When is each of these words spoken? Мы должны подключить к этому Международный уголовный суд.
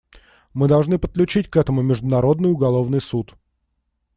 Мы 0.55 0.67
должны 0.67 0.97
подключить 0.97 1.47
к 1.47 1.57
этому 1.57 1.83
Международный 1.83 2.49
уголовный 2.49 2.99
суд. 3.01 3.35